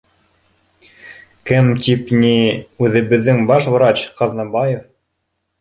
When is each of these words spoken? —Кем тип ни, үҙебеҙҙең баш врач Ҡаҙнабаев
—Кем 1.49 1.69
тип 1.87 2.09
ни, 2.25 2.33
үҙебеҙҙең 2.87 3.45
баш 3.53 3.71
врач 3.77 4.07
Ҡаҙнабаев 4.23 4.85